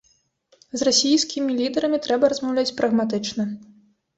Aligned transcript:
З 0.81 0.87
расійскімі 0.87 1.51
лідарамі 1.59 2.01
трэба 2.07 2.33
размаўляць 2.35 2.75
прагматычна. 2.81 3.43